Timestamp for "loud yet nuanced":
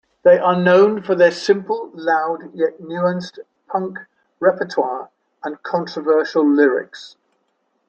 1.93-3.37